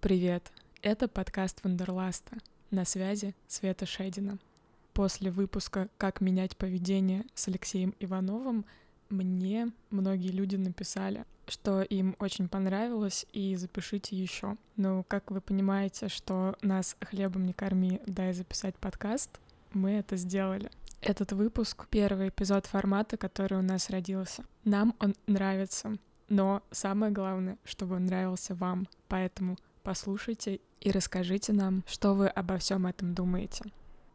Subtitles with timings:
[0.00, 0.50] Привет!
[0.80, 2.38] Это подкаст Wanderlust 'а.
[2.70, 4.38] На связи Света Шедина.
[4.94, 8.64] После выпуска «Как менять поведение» с Алексеем Ивановым
[9.10, 14.56] мне многие люди написали, что им очень понравилось, и запишите еще.
[14.76, 19.38] Ну, как вы понимаете, что нас хлебом не корми, дай записать подкаст,
[19.74, 20.70] мы это сделали.
[21.02, 24.44] Этот выпуск— первый эпизод формата, который у нас родился.
[24.64, 25.98] Нам он нравится,
[26.30, 28.88] но самое главное, чтобы он нравился вам.
[29.08, 33.64] Поэтому послушайте и расскажите нам, что вы обо всем этом думаете.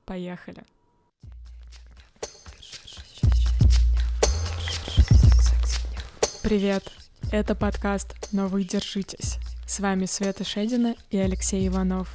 [0.06, 0.64] Поехали!
[6.44, 6.92] Привет!
[7.32, 9.38] Это подкаст «Но вы держитесь».
[9.66, 12.08] С вами Света Шедина и Алексей Иванов.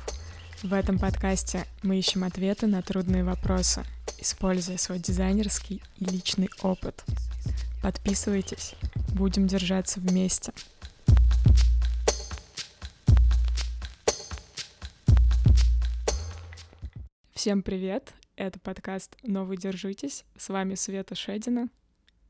[0.63, 3.83] В этом подкасте мы ищем ответы на трудные вопросы,
[4.19, 7.05] используя свой дизайнерский и личный опыт.
[7.83, 8.75] Подписывайтесь,
[9.09, 10.53] будем держаться вместе.
[17.41, 18.13] Всем привет!
[18.37, 20.27] Это подкаст «Но вы держитесь».
[20.37, 21.71] С вами Света Шедина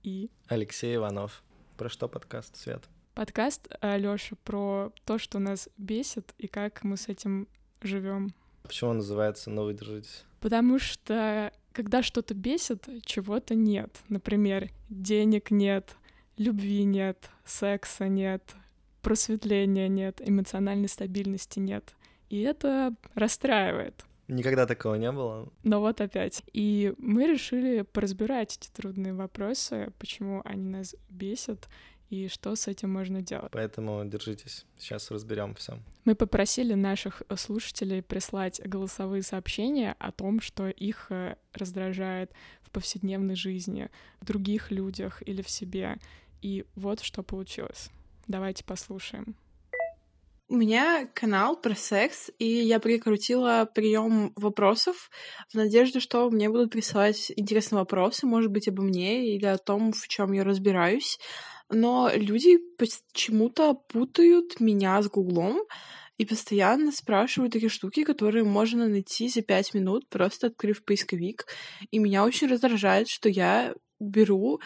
[0.04, 0.30] и...
[0.46, 1.42] Алексей Иванов.
[1.76, 2.84] Про что подкаст, Свет?
[3.14, 7.48] Подкаст, Алёша, про то, что нас бесит и как мы с этим
[7.82, 8.32] живем.
[8.62, 10.22] Почему он называется «Но вы держитесь»?
[10.38, 13.90] Потому что когда что-то бесит, чего-то нет.
[14.08, 15.96] Например, денег нет,
[16.36, 18.54] любви нет, секса нет,
[19.02, 21.96] просветления нет, эмоциональной стабильности нет.
[22.28, 24.04] И это расстраивает.
[24.30, 25.48] Никогда такого не было.
[25.64, 26.42] Но вот опять.
[26.52, 31.68] И мы решили поразбирать эти трудные вопросы, почему они нас бесят
[32.10, 33.50] и что с этим можно делать.
[33.52, 35.78] Поэтому держитесь, сейчас разберем все.
[36.04, 43.36] Мы попросили наших слушателей прислать голосовые сообщения о том, что их э, раздражает в повседневной
[43.36, 45.98] жизни, в других людях или в себе.
[46.42, 47.90] И вот что получилось.
[48.26, 49.36] Давайте послушаем.
[50.52, 55.08] У меня канал про секс, и я прикрутила прием вопросов
[55.48, 59.92] в надежде, что мне будут присылать интересные вопросы, может быть, обо мне или о том,
[59.92, 61.20] в чем я разбираюсь.
[61.68, 65.60] Но люди почему-то путают меня с Гуглом
[66.18, 71.46] и постоянно спрашивают такие штуки, которые можно найти за пять минут, просто открыв поисковик.
[71.92, 74.58] И меня очень раздражает, что я беру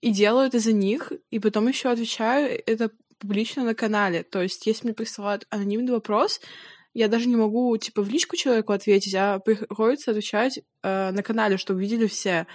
[0.00, 4.22] и делаю это за них, и потом еще отвечаю это публично на канале.
[4.22, 6.40] То есть, если мне присылают анонимный вопрос,
[6.94, 11.58] я даже не могу, типа, в личку человеку ответить, а приходится отвечать э, на канале,
[11.58, 12.46] чтобы видели все.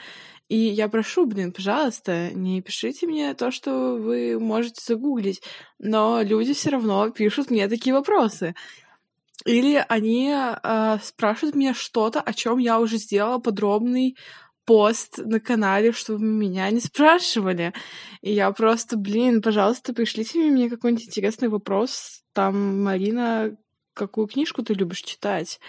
[0.50, 5.42] И я прошу, блин, пожалуйста, не пишите мне то, что вы можете загуглить,
[5.80, 8.56] но люди все равно пишут мне такие вопросы.
[9.46, 14.18] Или они э, спрашивают меня что-то, о чем я уже сделала подробный
[14.72, 17.74] пост на канале, чтобы меня не спрашивали.
[18.22, 22.22] И я просто, блин, пожалуйста, пришлите мне какой-нибудь интересный вопрос.
[22.32, 23.58] Там, Марина,
[23.94, 25.60] какую книжку ты любишь читать?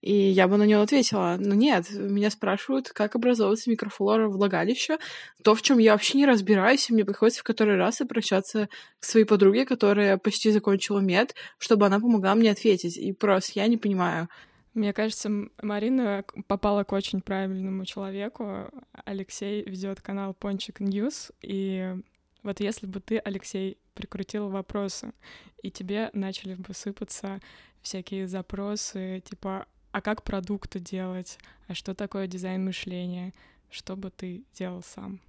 [0.00, 1.36] И я бы на него ответила.
[1.40, 4.98] Но нет, меня спрашивают, как образовывается микрофлора влагалища.
[5.42, 8.68] То, в чем я вообще не разбираюсь, и мне приходится в который раз обращаться
[9.00, 12.96] к своей подруге, которая почти закончила мед, чтобы она помогла мне ответить.
[12.96, 14.28] И просто я не понимаю.
[14.76, 15.30] Мне кажется,
[15.62, 18.68] Марина попала к очень правильному человеку.
[19.06, 21.96] Алексей ведет канал Пончик News, и
[22.42, 25.14] вот если бы ты, Алексей, прикрутил вопросы,
[25.62, 27.40] и тебе начали бы сыпаться
[27.80, 31.38] всякие запросы, типа, а как продукты делать,
[31.68, 33.32] а что такое дизайн-мышление,
[33.70, 35.22] что бы ты делал сам?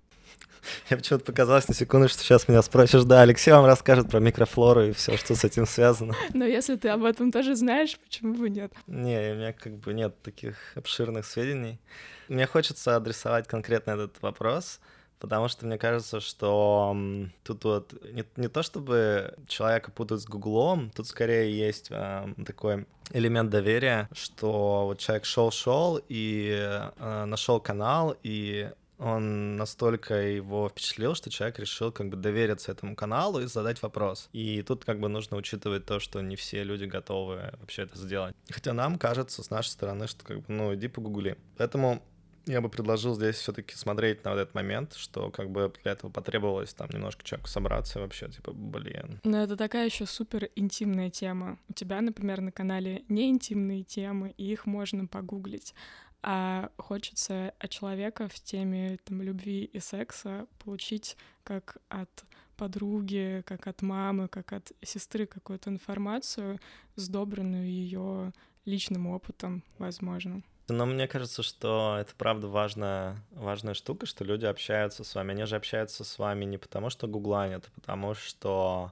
[0.89, 4.83] Я почему-то показалось на секунду, что сейчас меня спросишь, да, Алексей вам расскажет про микрофлору
[4.83, 6.13] и все, что с этим связано.
[6.33, 8.73] Но если ты об этом тоже знаешь, почему бы нет?
[8.87, 11.79] Не, у меня как бы нет таких обширных сведений.
[12.27, 14.79] Мне хочется адресовать конкретно этот вопрос,
[15.19, 16.95] потому что мне кажется, что
[17.43, 22.85] тут вот не, не то чтобы человека путают с Гуглом, тут скорее есть э, такой
[23.11, 26.51] элемент доверия, что вот человек шел-шел и
[26.97, 32.95] э, нашел канал, и он настолько его впечатлил, что человек решил как бы довериться этому
[32.95, 34.29] каналу и задать вопрос.
[34.33, 38.35] И тут как бы нужно учитывать то, что не все люди готовы вообще это сделать.
[38.49, 41.37] Хотя нам кажется с нашей стороны, что как бы, ну, иди погугли.
[41.57, 42.01] Поэтому
[42.47, 46.09] я бы предложил здесь все-таки смотреть на вот этот момент, что как бы для этого
[46.09, 49.19] потребовалось там немножко человеку собраться вообще, типа, блин.
[49.23, 51.59] Но это такая еще супер интимная тема.
[51.69, 55.75] У тебя, например, на канале не интимные темы, и их можно погуглить
[56.23, 62.25] а хочется от человека в теме там, любви и секса получить как от
[62.55, 66.59] подруги, как от мамы, как от сестры какую-то информацию,
[66.95, 68.33] сдобренную ее
[68.65, 70.43] личным опытом, возможно.
[70.69, 75.31] Но мне кажется, что это правда важная, важная штука, что люди общаются с вами.
[75.31, 78.91] Они же общаются с вами не потому, что гугла нет, а потому что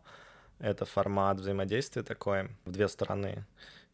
[0.60, 3.46] это формат взаимодействия такой в две стороны.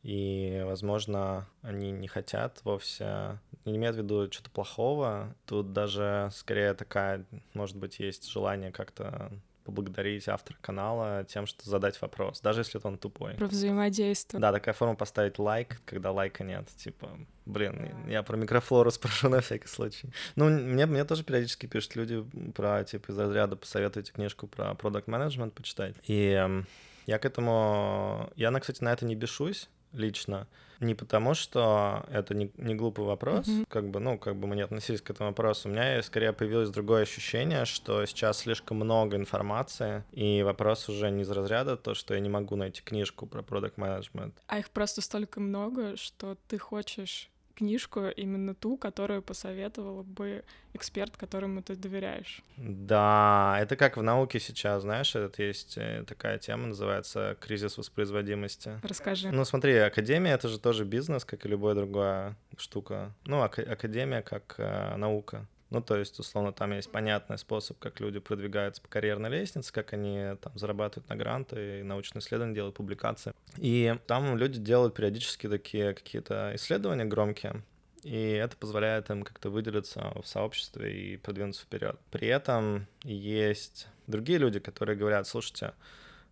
[0.03, 5.35] И, возможно, они не хотят вовсе, не имеют в виду что-то плохого.
[5.45, 9.31] Тут даже скорее такая, может быть, есть желание как-то
[9.63, 13.35] поблагодарить автора канала тем, что задать вопрос, даже если он тупой.
[13.35, 14.41] Про взаимодействие.
[14.41, 16.67] Да, такая форма поставить лайк, когда лайка нет.
[16.77, 17.09] Типа,
[17.45, 20.09] блин, я про микрофлору спрошу на всякий случай.
[20.35, 22.25] Ну, мне, мне тоже периодически пишут люди
[22.55, 25.95] про, типа, из разряда посоветуйте книжку про продукт менеджмент почитать.
[26.07, 26.65] И
[27.05, 28.31] я к этому...
[28.35, 30.47] Я, кстати, на это не бешусь, лично.
[30.79, 33.65] Не потому, что это не, не глупый вопрос, mm-hmm.
[33.69, 35.69] как бы, ну, как бы мы не относились к этому вопросу.
[35.69, 41.21] У меня скорее появилось другое ощущение, что сейчас слишком много информации, и вопрос уже не
[41.21, 44.35] из разряда то, что я не могу найти книжку про продукт менеджмент.
[44.47, 50.43] А их просто столько много, что ты хочешь книжку, именно ту, которую посоветовал бы
[50.73, 52.41] эксперт, которому ты доверяешь.
[52.57, 58.79] Да, это как в науке сейчас, знаешь, это есть э, такая тема, называется кризис воспроизводимости.
[58.83, 59.31] Расскажи.
[59.31, 63.13] Ну, смотри, академия— это же тоже бизнес, как и любая другая штука.
[63.25, 65.47] Ну, ак- академия как э, наука.
[65.71, 69.93] Ну, то есть, условно, там есть понятный способ, как люди продвигаются по карьерной лестнице, как
[69.93, 73.33] они там зарабатывают на гранты, научные исследования делают, публикации.
[73.55, 77.63] И там люди делают периодически такие какие-то исследования громкие,
[78.03, 81.97] и это позволяет им как-то выделиться в сообществе и продвинуться вперед.
[82.09, 85.73] При этом есть другие люди, которые говорят, слушайте,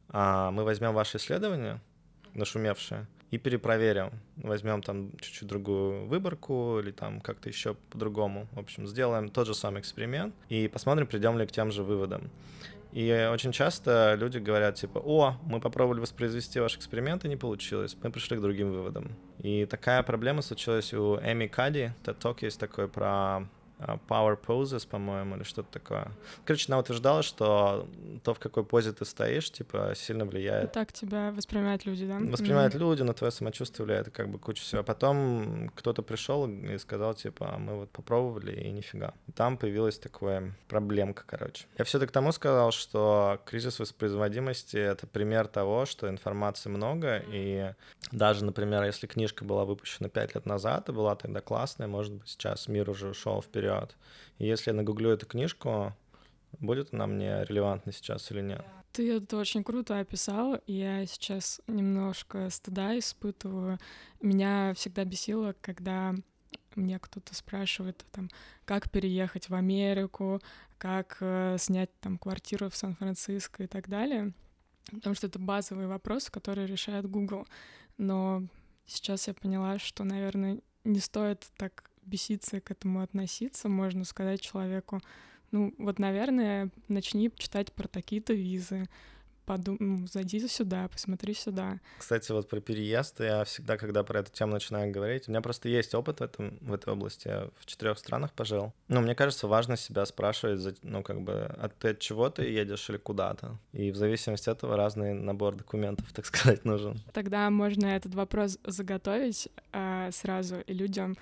[0.09, 1.79] а мы возьмем ваше исследование,
[2.33, 4.11] нашумевшее, и перепроверим.
[4.37, 8.47] Возьмем там чуть-чуть другую выборку или там как-то еще по-другому.
[8.53, 12.29] В общем, сделаем тот же самый эксперимент и посмотрим, придем ли к тем же выводам.
[12.91, 17.95] И очень часто люди говорят, типа, о, мы попробовали воспроизвести ваш эксперимент, и не получилось,
[18.01, 19.15] мы пришли к другим выводам.
[19.37, 23.47] И такая проблема случилась у Эми Кади, TED Talk есть такой про
[24.07, 26.11] power poses, по-моему, или что-то такое.
[26.45, 27.87] Короче, она утверждала, что
[28.23, 30.69] то, в какой позе ты стоишь, типа, сильно влияет.
[30.69, 32.19] И так тебя воспринимают люди, да?
[32.19, 32.79] Воспринимают mm-hmm.
[32.79, 34.81] люди, на твое самочувствие влияет, как бы куча всего.
[34.81, 39.13] А потом кто-то пришел и сказал, типа, «А мы вот попробовали, и нифига.
[39.27, 41.65] И там появилась такая проблемка, короче.
[41.77, 47.73] Я все-таки к тому сказал, что кризис воспроизводимости— это пример того, что информации много, и
[48.11, 52.27] даже, например, если книжка была выпущена пять лет назад и была тогда классная, может быть,
[52.27, 53.95] сейчас мир уже ушел вперед, вперед.
[54.37, 55.93] И если я нагуглю эту книжку,
[56.59, 58.65] будет она мне релевантна сейчас или нет?
[58.91, 60.59] Ты это очень круто описал.
[60.65, 63.77] Я сейчас немножко стыда испытываю.
[64.21, 66.15] Меня всегда бесило, когда
[66.75, 68.29] мне кто-то спрашивает, там,
[68.65, 70.41] как переехать в Америку,
[70.77, 74.33] как э, снять там квартиру в Сан-Франциско и так далее.
[74.91, 77.47] Потому что это базовые вопросы, которые решает Google.
[77.97, 78.43] Но
[78.87, 85.01] сейчас я поняла, что, наверное, не стоит так беситься к этому относиться, можно сказать человеку,
[85.51, 88.87] ну вот, наверное, начни читать про такие-то визы,
[89.49, 90.07] подум...
[90.07, 91.79] зайди сюда, посмотри сюда.
[91.97, 95.69] Кстати, вот про переезд я всегда, когда про эту тему начинаю говорить, у меня просто
[95.69, 98.73] есть опыт в, этом, в этой области, я в четырех странах пожил.
[98.89, 102.87] Ну, мне кажется, важно себя спрашивать, ну, как бы, а ты от чего ты едешь
[102.91, 103.57] или куда-то?
[103.73, 106.99] И в зависимости от этого разный набор документов, так сказать, нужен.
[107.11, 111.17] Тогда можно этот вопрос заготовить а, сразу и людям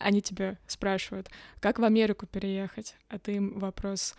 [0.00, 1.30] они тебя спрашивают,
[1.60, 4.14] как в Америку переехать, а ты им вопрос,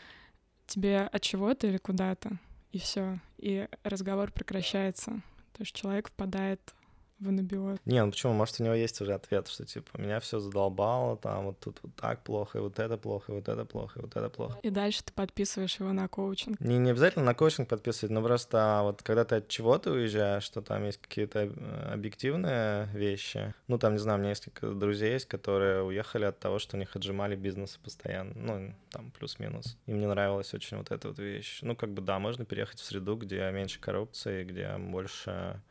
[0.68, 2.38] тебе от чего-то или куда-то,
[2.72, 5.22] и все, и разговор прекращается.
[5.54, 6.74] То есть человек впадает
[7.22, 7.80] в анабиоз.
[7.86, 8.34] Не, ну почему?
[8.34, 11.96] Может, у него есть уже ответ, что типа меня все задолбало, там вот тут вот
[11.96, 14.60] так плохо, и вот это плохо, и вот это плохо, и вот это плохо.
[14.64, 16.60] И дальше ты подписываешь его на коучинг.
[16.60, 20.44] Не, не обязательно на коучинг подписывать, но просто а, вот когда ты от чего-то уезжаешь,
[20.44, 23.54] что там есть какие-то э, объективные вещи.
[23.68, 26.80] Ну, там, не знаю, у меня несколько друзей есть, которые уехали от того, что у
[26.80, 28.34] них отжимали бизнесы постоянно.
[28.36, 29.78] Ну, там плюс-минус.
[29.86, 31.60] Им не нравилась очень вот эта вот вещь.
[31.62, 35.62] Ну, как бы да, можно переехать в среду, где меньше коррупции, где больше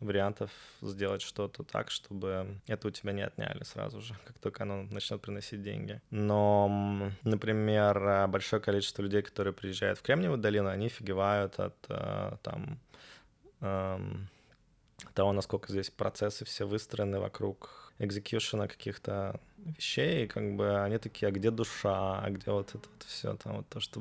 [0.00, 4.82] вариантов сделать что-то так, чтобы это у тебя не отняли сразу же, как только оно
[4.84, 6.00] начнет приносить деньги.
[6.10, 12.80] Но, например, большое количество людей, которые приезжают в Кремниевую долину, они офигевают от э, там
[13.60, 14.28] эм,
[15.14, 21.32] того, насколько здесь процессы все выстроены вокруг экзекьюшена каких-то вещей, как бы они такие, а
[21.32, 24.00] где душа, а где вот это вот все, там вот то, что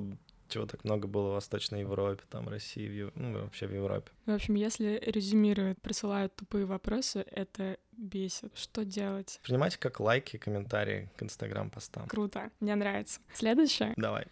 [0.49, 4.11] чего так много было в Восточной Европе, там, России, в, ну, вообще в Европе.
[4.25, 8.51] В общем, если резюмируют, присылают тупые вопросы, это бесит.
[8.57, 9.39] Что делать?
[9.43, 12.07] Принимайте как лайки, комментарии к Инстаграм-постам.
[12.07, 13.19] Круто, мне нравится.
[13.33, 13.93] Следующее?
[13.97, 14.27] Давай.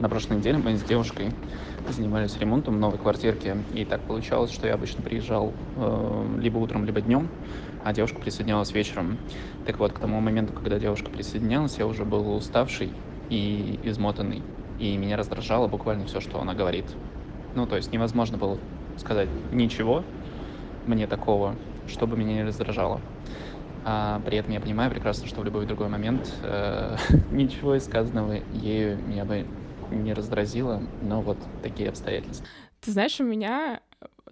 [0.00, 1.32] На прошлой неделе мы с девушкой
[1.88, 7.00] занимались ремонтом новой квартирки, и так получалось, что я обычно приезжал э, либо утром, либо
[7.00, 7.30] днем,
[7.84, 9.16] а девушка присоединялась вечером.
[9.64, 12.92] Так вот, к тому моменту, когда девушка присоединялась, я уже был уставший
[13.30, 14.42] и измотанный
[14.78, 16.86] и меня раздражало буквально все, что она говорит.
[17.54, 18.58] Ну, то есть невозможно было
[18.98, 20.04] сказать ничего
[20.86, 21.56] мне такого,
[21.88, 23.00] чтобы меня не раздражало.
[23.84, 26.96] А при этом я понимаю прекрасно, что в любой другой момент э,
[27.30, 29.46] ничего из сказанного ею меня бы
[29.90, 32.46] не раздразило, но вот такие обстоятельства.
[32.80, 33.80] Ты знаешь, у меня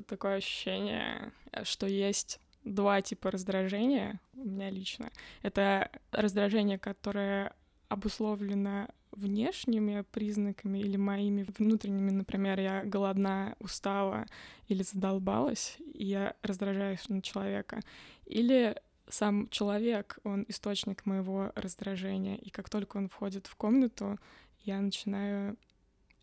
[0.08, 1.32] такое ощущение,
[1.62, 5.10] что есть два типа раздражения у меня лично.
[5.42, 7.52] Это раздражение, которое
[7.88, 14.26] обусловлено внешними признаками или моими внутренними, например, я голодна, устала
[14.68, 17.80] или задолбалась, и я раздражаюсь на человека.
[18.26, 24.18] Или сам человек, он источник моего раздражения, и как только он входит в комнату,
[24.64, 25.56] я начинаю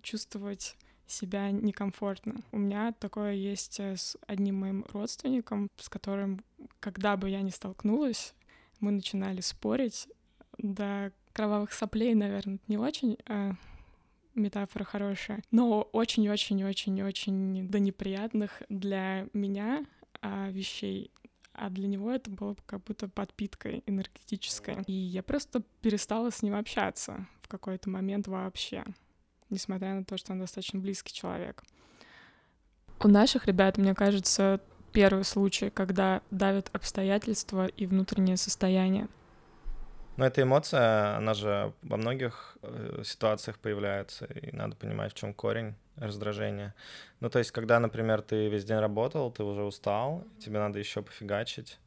[0.01, 0.75] чувствовать
[1.07, 2.41] себя некомфортно.
[2.51, 6.43] У меня такое есть э, с одним моим родственником, с которым,
[6.79, 8.33] когда бы я ни столкнулась,
[8.79, 10.07] мы начинали спорить
[10.57, 13.53] до кровавых соплей, наверное, не очень а
[14.33, 19.85] метафора хорошая, но очень-очень-очень-очень до неприятных для меня
[20.21, 21.11] а, вещей.
[21.53, 24.77] А для него это было как будто подпиткой энергетической.
[24.87, 28.85] И я просто перестала с ним общаться в какой-то момент вообще
[29.51, 31.63] несмотря на то, что он достаточно близкий человек.
[33.03, 34.61] У наших ребят, мне кажется,
[34.91, 39.07] первый случай, когда давят обстоятельства и внутреннее состояние.
[40.21, 45.33] Но эта эмоция, она же во многих э, ситуациях появляется, и надо понимать, в чем
[45.33, 46.75] корень раздражения.
[47.21, 51.01] Ну, то есть, когда, например, ты весь день работал, ты уже устал, тебе надо еще
[51.01, 51.79] пофигачить,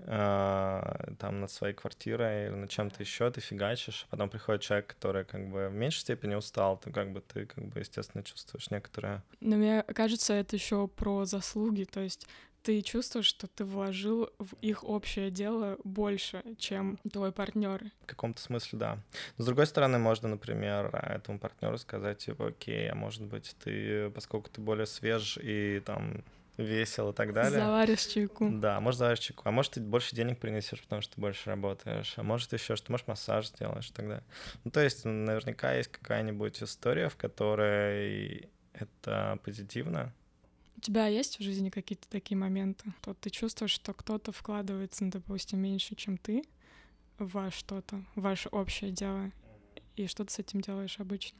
[0.00, 4.88] э, там над своей квартирой или над чем-то еще ты фигачишь, а потом приходит человек,
[4.88, 8.70] который как бы в меньшей степени устал, то как бы ты как бы естественно чувствуешь
[8.70, 9.22] некоторое.
[9.40, 12.26] Но мне кажется, это еще про заслуги, то есть
[12.62, 17.84] ты чувствуешь, что ты вложил в их общее дело больше, чем твой партнер.
[18.02, 18.98] В каком-то смысле, да.
[19.36, 24.10] Но с другой стороны, можно, например, этому партнеру сказать, типа, окей, а может быть, ты,
[24.10, 26.24] поскольку ты более свеж и там
[26.58, 27.60] весел и так далее.
[27.60, 28.48] Заваришь чайку.
[28.50, 29.42] Да, может заваришь чайку.
[29.46, 32.14] А может ты больше денег принесешь, потому что ты больше работаешь.
[32.16, 34.24] А может еще что, может массаж сделаешь и так далее.
[34.64, 40.12] Ну, то есть наверняка есть какая-нибудь история, в которой это позитивно.
[40.78, 42.92] У тебя есть в жизни какие-то такие моменты?
[43.02, 46.44] То ты чувствуешь, что кто-то вкладывается, допустим, меньше, чем ты
[47.18, 49.32] во что-то, в ваше общее дело,
[49.96, 51.36] и что ты с этим делаешь обычно?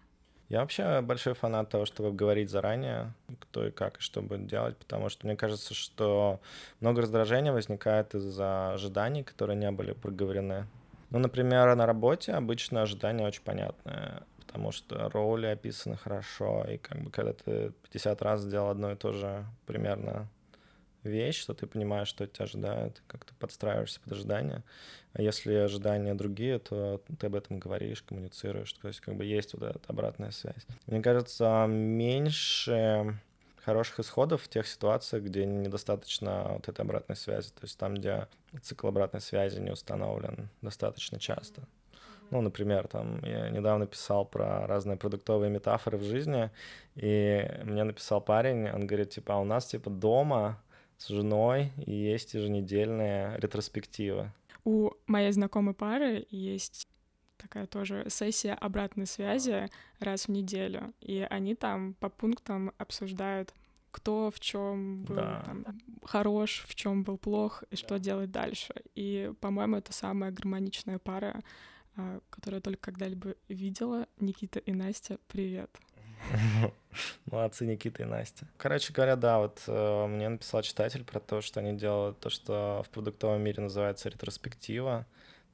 [0.49, 4.77] Я вообще большой фанат того, чтобы говорить заранее, кто и как, и что будет делать,
[4.77, 6.41] потому что мне кажется, что
[6.81, 10.67] много раздражения возникает из-за ожиданий, которые не были проговорены.
[11.11, 17.03] Ну, например, на работе обычно ожидания очень понятные, потому что роли описаны хорошо, и как
[17.03, 20.27] бы когда ты 50 раз сделал одно и то же примерно
[21.05, 24.65] вещь, что ты понимаешь, что тебя ожидают, как ты подстраиваешься под ожидания.
[25.13, 28.73] А если ожидания другие, то ты об этом говоришь, коммуницируешь.
[28.73, 30.67] То есть как бы есть вот эта обратная связь.
[30.87, 33.21] Мне кажется, меньше
[33.65, 37.51] хороших исходов в тех ситуациях, где недостаточно вот этой обратной связи.
[37.51, 38.27] То есть там, где
[38.63, 41.63] цикл обратной связи не установлен достаточно часто.
[42.31, 46.51] Ну, например, там я недавно писал про разные продуктовые метафоры в жизни,
[46.95, 50.63] и мне написал парень, он говорит, типа, а у нас, типа, дома
[50.99, 54.33] с женой и есть еженедельная ретроспектива.
[54.65, 56.89] У моей знакомой пары есть
[57.39, 59.69] такая тоже сессия обратной связи
[60.01, 63.55] раз в неделю, и они там по пунктам обсуждают,
[63.91, 65.43] кто в чем был да.
[65.47, 65.65] там,
[66.05, 68.75] хорош, в чем был плох и что делать дальше.
[68.95, 71.43] И, по-моему, это самая гармоничная пара,
[72.31, 74.07] которую я только когда-либо видела.
[74.19, 75.71] Никита и Настя, привет.
[77.27, 78.47] Молодцы, Никита и Настя.
[78.57, 82.83] Короче говоря, да, вот э, мне написал читатель про то, что они делают то, что
[82.87, 85.07] в продуктовом мире называется ретроспектива.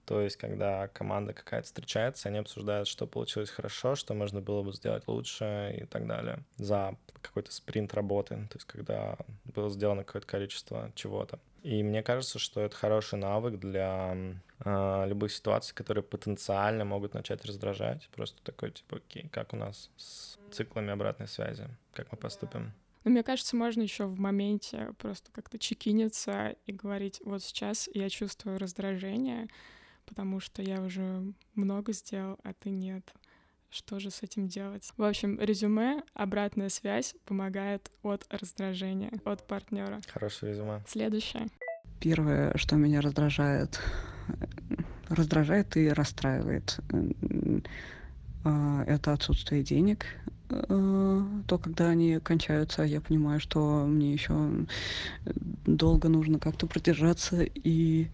[0.06, 4.72] То есть, когда команда какая-то встречается, они обсуждают, что получилось хорошо, что можно было бы
[4.72, 10.26] сделать лучше и так далее за какой-то спринт работы, то есть когда было сделано какое-то
[10.26, 11.38] количество чего-то.
[11.64, 14.14] И мне кажется, что это хороший навык для
[14.62, 18.06] э, любых ситуаций, которые потенциально могут начать раздражать.
[18.14, 22.74] Просто такой, типа, окей, как у нас с циклами обратной связи, как мы поступим.
[23.04, 28.10] Ну, мне кажется, можно еще в моменте просто как-то чекиниться и говорить, вот сейчас я
[28.10, 29.48] чувствую раздражение,
[30.04, 31.22] потому что я уже
[31.54, 33.10] много сделал, а ты нет.
[33.74, 34.88] Что же с этим делать?
[34.96, 40.00] В общем, резюме, обратная связь помогает от раздражения, от партнера.
[40.06, 40.84] Хорошее резюме.
[40.86, 41.48] Следующее.
[41.98, 43.80] Первое, что меня раздражает,
[45.08, 46.78] раздражает и расстраивает,
[48.44, 50.06] а, это отсутствие денег.
[50.50, 54.50] А, то, когда они кончаются, я понимаю, что мне еще
[55.66, 58.06] долго нужно как-то продержаться и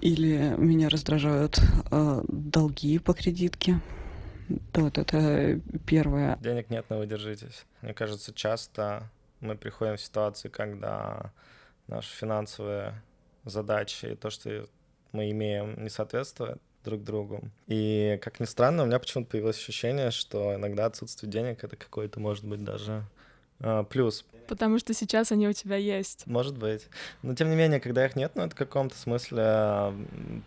[0.00, 1.58] или меня раздражают
[1.90, 3.80] э, долги по кредитке
[4.74, 6.36] вот это первое.
[6.40, 7.64] Денег нет, но вы держитесь.
[7.82, 9.10] Мне кажется, часто
[9.40, 11.32] мы приходим в ситуацию, когда
[11.88, 13.02] наши финансовые
[13.44, 14.66] задачи и то, что
[15.12, 17.50] мы имеем, не соответствует друг другу.
[17.66, 22.20] И, как ни странно, у меня почему-то появилось ощущение, что иногда отсутствие денег— это какой-то,
[22.20, 23.04] может быть, даже
[23.60, 24.24] а, плюс.
[24.46, 26.26] Потому что сейчас они у тебя есть.
[26.26, 26.88] Может быть.
[27.22, 29.92] Но тем не менее, когда их нет, ну это в каком-то смысле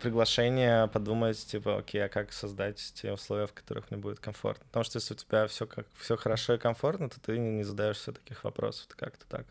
[0.00, 4.64] приглашение подумать, типа, окей, а как создать те условия, в которых мне будет комфортно.
[4.66, 8.12] Потому что если у тебя все как все хорошо и комфортно, то ты не задаешься
[8.12, 9.46] таких вопросов, как-то так.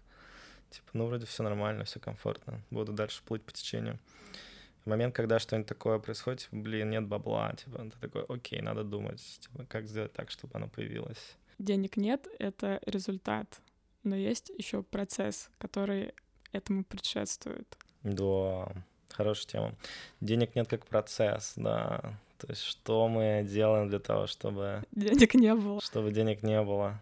[0.72, 4.00] Типа, ну вроде все нормально, все комфортно, буду дальше плыть по течению.
[4.86, 8.84] В момент, когда что-нибудь такое происходит, типа, блин, нет бабла, типа, ты такой, окей, надо
[8.84, 13.62] думать, типа, как сделать так, чтобы оно появилось денег нет, это результат.
[14.04, 16.14] Но есть еще процесс, который
[16.52, 17.78] этому предшествует.
[18.04, 18.72] Да,
[19.10, 19.76] хорошая тема.
[20.22, 22.18] Денег нет как процесс, да.
[22.38, 24.84] То есть что мы делаем для того, чтобы...
[24.92, 25.82] Денег не было.
[25.82, 27.02] Чтобы денег не было.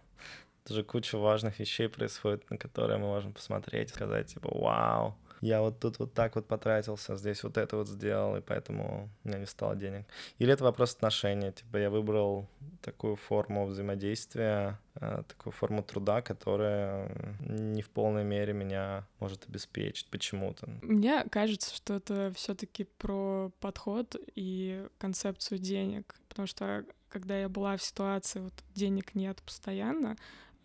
[0.65, 5.62] Это же куча важных вещей происходит, на которые мы можем посмотреть, сказать, типа, вау, я
[5.62, 9.39] вот тут вот так вот потратился, здесь вот это вот сделал, и поэтому у меня
[9.39, 10.06] не стало денег.
[10.39, 12.48] Или это вопрос отношения, типа я выбрал
[12.82, 20.10] такую форму взаимодействия, э, такую форму труда, которая не в полной мере меня может обеспечить
[20.10, 20.70] почему-то.
[20.82, 27.50] Мне кажется, что это все таки про подход и концепцию денег, потому что когда я
[27.50, 30.17] была в ситуации, вот денег нет постоянно,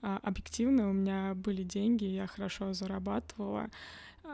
[0.03, 3.71] а объективно у меня были деньги, я хорошо зарабатывала,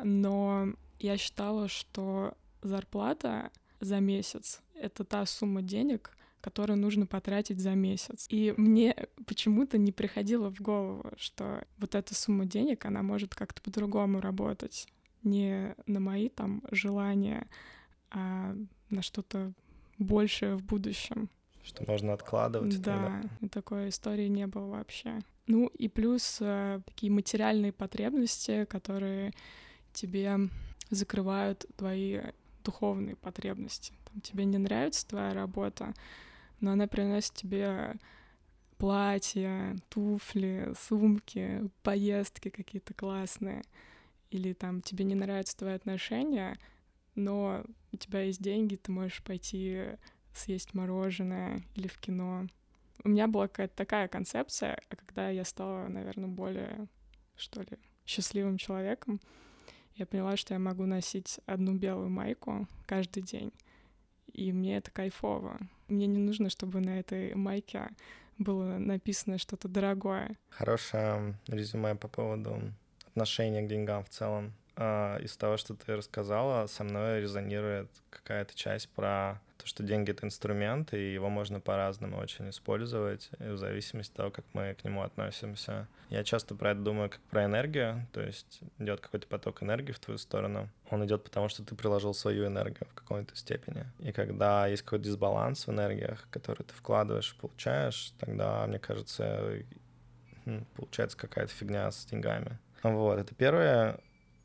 [0.03, 7.71] но я считала, что зарплата за месяц— это та сумма денег, которую нужно потратить за
[7.75, 8.27] месяц.
[8.29, 8.95] И мне
[9.27, 14.87] почему-то не приходило в голову, что вот эта сумма денег, она может как-то по-другому работать.
[15.23, 17.49] Не на мои там желания,
[18.11, 18.55] а
[18.89, 19.53] на что-то
[19.99, 21.29] большее в будущем.
[21.63, 22.81] Что можно откладывать.
[22.81, 23.49] Да, тогда.
[23.51, 25.19] такой истории не было вообще.
[25.47, 29.33] Ну и плюс э, такие материальные потребности, которые
[29.99, 30.39] тебе
[30.91, 32.21] закрывают твои
[32.65, 33.93] духовные потребности.
[34.05, 35.95] Там, тебе не нравится твоя работа,
[36.61, 37.97] но она приносит тебе
[38.79, 43.63] платья, туфли, сумки, поездки какие-то классные.
[44.31, 46.59] Или там тебе не нравятся твои отношения,
[47.15, 49.97] но у тебя есть деньги, ты можешь пойти
[50.35, 52.47] съесть мороженое или в кино.
[53.05, 56.87] У меня была какая-то такая концепция, а когда я стала, наверное, более,
[57.37, 59.21] что ли, счастливым человеком,
[59.99, 63.53] я поняла, что я могу носить одну белую майку каждый день.
[64.33, 65.59] И мне это кайфово.
[65.89, 67.89] Мне не нужно, чтобы на этой майке
[68.39, 70.37] было написано что-то дорогое.
[70.51, 72.63] Хорошее резюме по поводу
[73.09, 74.53] отношения к деньгам в целом.
[74.81, 80.11] А, из того, что ты рассказала, со мной резонирует какая-то часть про то, что деньги—
[80.13, 84.85] это инструмент, и его можно по-разному очень использовать, в зависимости от того, как мы к
[84.85, 85.89] нему относимся.
[86.11, 89.99] Я часто про это думаю как про энергию, то есть идет какой-то поток энергии в
[89.99, 90.69] твою сторону.
[90.91, 93.85] Он идет потому, что ты приложил свою энергию в какой-то степени.
[93.99, 99.65] И когда есть какой-то дисбаланс в энергиях, который ты вкладываешь и получаешь, тогда, мне кажется,
[100.77, 102.59] получается какая-то фигня с деньгами.
[102.85, 103.99] Вот, это первая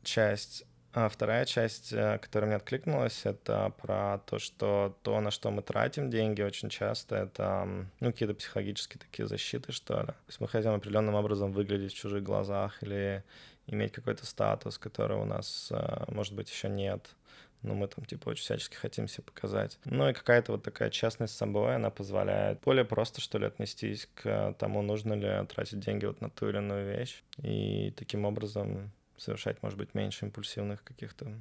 [0.04, 0.64] часть.
[0.92, 5.60] А вторая часть, э, которая мне откликнулась, это про то, что то, на что мы
[5.60, 7.66] тратим деньги очень часто, это
[7.98, 10.06] ну, какие-то психологические такие защиты, что ли.
[10.06, 13.24] То есть мы хотим определенным образом выглядеть в чужих глазах или
[13.66, 17.16] иметь какой-то статус, которого у нас, э, может быть, еще нет.
[17.62, 19.78] Но мы там, типа, очень всячески хотим себе показать.
[19.86, 24.06] Ну и какая-то вот такая честность с собой, она позволяет более просто, что ли, отнестись
[24.14, 27.24] к тому, нужно ли тратить деньги вот на ту или иную вещь.
[27.42, 31.32] И таким образом совершать, может быть, меньше импульсивных каких-то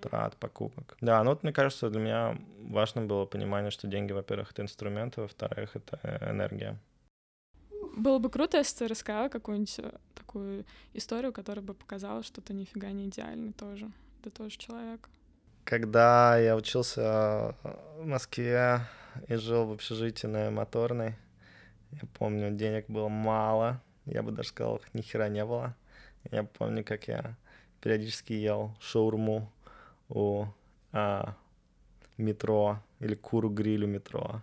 [0.00, 0.96] трат, покупок.
[1.00, 5.22] Да, ну вот мне кажется, для меня важно было понимание, что деньги, во-первых, это инструменты,
[5.22, 5.98] во-вторых, это
[6.30, 6.78] энергия.
[7.96, 12.54] Было бы круто, если ты рассказала какую-нибудь э, такую историю, которая бы показала, что ты
[12.54, 13.90] нифига не идеальный тоже.
[14.22, 15.08] Ты тоже человек.
[15.64, 17.56] Когда я учился
[17.98, 18.80] в Москве
[19.26, 21.16] и жил в общежитии на Моторной,
[21.90, 25.74] я помню, денег было мало, я бы даже сказал, ни хера не было.
[26.30, 27.34] Я помню, как я
[27.80, 29.50] периодически ел шаурму
[30.08, 30.46] у
[30.92, 31.34] а,
[32.16, 34.42] метро или куру грилю метро.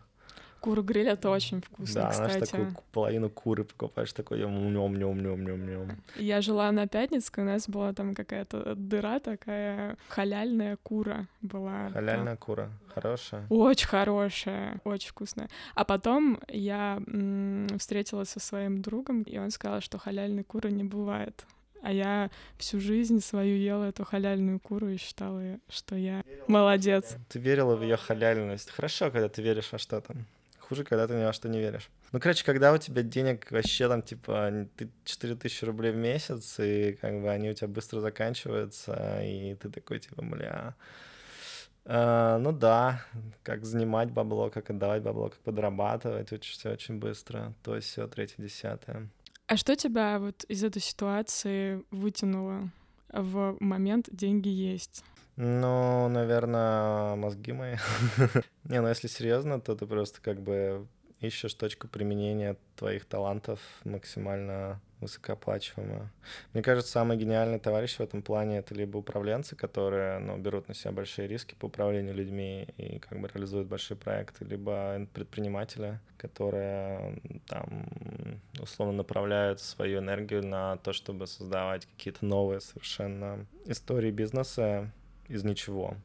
[0.61, 2.31] Куру гриль это очень вкусно, да, кстати.
[2.31, 6.87] знаешь, такую половину куры покупаешь, такой нем нем нем нем нем нем Я жила на
[6.87, 11.89] Пятницкой, у нас была там какая-то дыра такая, халяльная кура была.
[11.91, 12.37] Халяльная там.
[12.37, 13.45] кура, хорошая?
[13.49, 15.49] Очень хорошая, очень вкусная.
[15.75, 20.83] А потом я м- встретилась со своим другом, и он сказал, что халяльной куры не
[20.83, 21.45] бывает.
[21.81, 27.15] А я всю жизнь свою ела эту халяльную куру и считала, что я молодец.
[27.29, 28.71] Ты верила в ее халяльность.
[28.71, 30.15] Хорошо, когда ты веришь во что-то.
[30.59, 31.89] хуже, когда ты ни во что не веришь.
[32.11, 36.97] Ну, короче, когда у тебя денег вообще там, типа, ты 4000 рублей в месяц, и
[36.99, 40.75] как бы они у тебя быстро заканчиваются, и ты такой, типа, бля,
[41.85, 43.05] Uh, ну да,
[43.43, 47.53] как занимать бабло, как отдавать бабло, как подрабатывать, учишься очень быстро.
[47.61, 49.07] То есть все, третье, десятое.
[49.47, 52.69] А что тебя вот из этой ситуации вытянуло
[53.09, 55.03] в момент «деньги есть»?
[55.35, 57.75] Ну, наверное, мозги мои.
[58.63, 60.87] Не, ну если серьезно, то ты просто как бы
[61.19, 66.09] ищешь точку применения твоих талантов максимально высокооплачиваемую.
[66.53, 70.73] Мне кажется, самый гениальный товарищ в этом плане— это либо управленцы, которые ну, берут на
[70.73, 77.21] себя большие риски по управлению людьми и как бы реализуют большие проекты, либо предприниматели, которые
[77.47, 77.87] там
[78.59, 84.91] условно направляют свою энергию на то, чтобы создавать какие-то новые совершенно истории бизнеса
[85.27, 85.95] из ничего.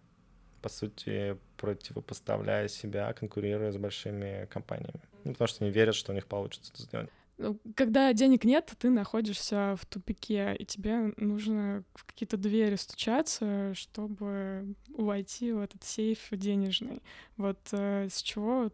[0.62, 5.00] По сути, противопоставляя себя, конкурируя с большими компаниями.
[5.24, 7.11] Ну, потому что они верят, что у них получится это сделать.
[7.40, 13.72] Ну, когда денег нет, ты находишься в тупике, и тебе нужно в какие-то двери стучаться,
[13.74, 17.03] чтобы войти в этот сейф денежный.
[17.38, 18.70] Вот э, с чего,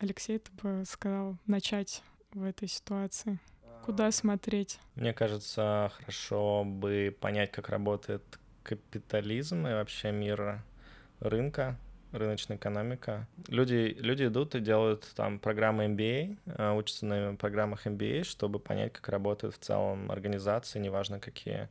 [0.00, 3.38] Алексей, ты бы сказал, начать в этой ситуации?
[3.84, 4.12] Куда а.
[4.12, 4.80] смотреть?
[4.96, 8.24] Мне кажется, хорошо бы понять, как работает
[8.64, 10.64] капитализм и вообще мир
[11.20, 11.78] рынка,
[12.12, 13.26] рыночная экономика.
[13.48, 18.92] Люди, люди идут и делают там программы MBA, а, учатся на программах MBA, чтобы понять,
[18.92, 21.68] как работают в целом организации, неважно какие,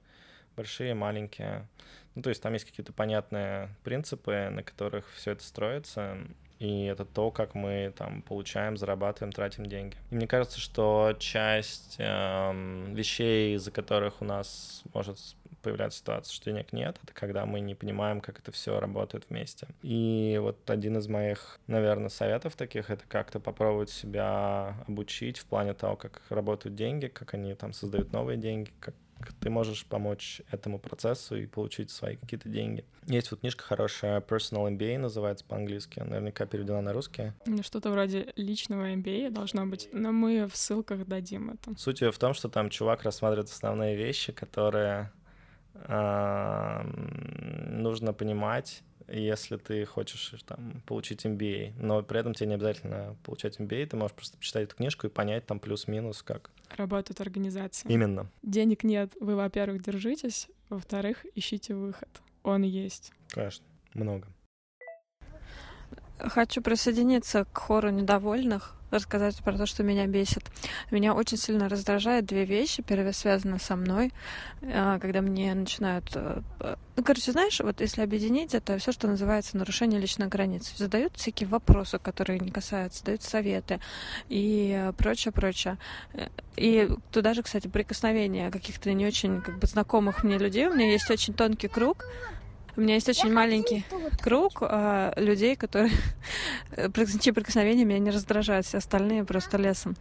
[0.55, 1.67] большие, маленькие.
[2.15, 6.17] Ну, то есть там есть какие-то понятные принципы, на которых все это строится,
[6.59, 9.95] и это то, как мы там получаем, зарабатываем, тратим деньги.
[10.11, 15.17] И мне кажется, что часть эм, вещей, из-за которых у нас может
[15.61, 19.67] появляется ситуация, что денег нет, это когда мы не понимаем, как это все работает вместе.
[19.81, 25.73] И вот один из моих, наверное, советов таких— это как-то попробовать себя обучить в плане
[25.73, 28.95] того, как работают деньги, как они там создают новые деньги, как
[29.39, 32.85] ты можешь помочь этому процессу и получить свои какие-то деньги.
[33.05, 37.33] Есть вот книжка хорошая, Personal MBA называется по-английски, наверняка переведена на русский.
[37.61, 41.77] Что-то вроде личного MBA должно быть, но мы в ссылках дадим это.
[41.77, 45.11] Суть ее в том, что там чувак рассматривает основные вещи, которые
[47.71, 53.59] нужно понимать, если ты хочешь там, получить MBA, но при этом тебе не обязательно получать
[53.59, 56.51] MBA, ты можешь просто почитать эту книжку и понять там плюс-минус как.
[56.75, 57.89] Работает организация.
[57.89, 58.29] Именно.
[58.43, 62.09] Денег нет, вы, во-первых, держитесь, во-вторых, ищите выход.
[62.43, 63.11] Он есть.
[63.29, 64.27] Конечно, много.
[66.19, 70.43] Хочу присоединиться к хору недовольных рассказать про то, что меня бесит.
[70.91, 72.81] Меня очень сильно раздражает две вещи.
[72.81, 74.11] Первая связана со мной,
[74.61, 76.11] а, когда мне начинают...
[76.15, 76.41] Э,
[76.95, 80.73] ну, короче, знаешь, вот если объединить, это все, что называется нарушение личной границы.
[80.75, 83.79] Задают всякие вопросы, которые не касаются, дают советы
[84.27, 85.77] и прочее, прочее.
[86.57, 90.67] И туда же, кстати, прикосновение каких-то не очень как бы знакомых мне людей.
[90.67, 92.05] У меня есть очень тонкий круг,
[92.79, 93.85] у меня есть очень маленький
[94.21, 95.91] круг э, людей, которые
[97.21, 99.97] чьи прикосновения меня не раздражают, все остальные просто лесом.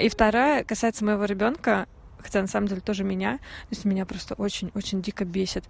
[0.00, 1.86] И вторая касается моего ребенка,
[2.18, 5.64] хотя на самом деле тоже меня, то есть меня просто очень-очень дико бесит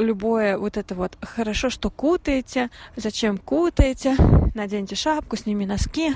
[0.00, 4.16] любое вот это вот хорошо, что кутаете, зачем кутаете,
[4.54, 6.12] наденьте шапку, сними носки.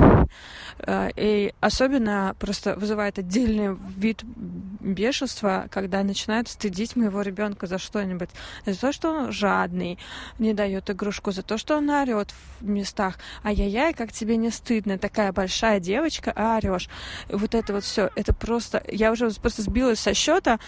[0.79, 8.31] Э, и особенно просто вызывает отдельный вид бешенства, когда начинают стыдить моего ребенка за что-нибудь.
[8.67, 9.99] За то, что он жадный,
[10.39, 13.19] не дает игрушку, за то, что он орет в местах.
[13.45, 16.89] Ай-яй-яй, как тебе не стыдно, такая большая девочка, а орешь.
[17.29, 18.83] Вот это вот все, это просто...
[18.89, 20.59] Я уже просто сбилась со счета,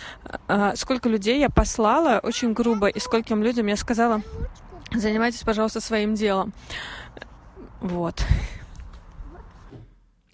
[0.48, 4.21] э, сколько людей я послала очень грубо и скольким людям я сказала,
[4.92, 6.53] занимайтесь, пожалуйста, своим делом.
[7.81, 8.25] Вот.